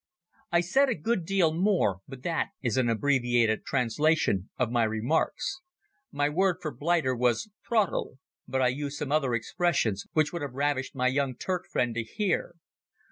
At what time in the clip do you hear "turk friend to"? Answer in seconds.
11.35-12.01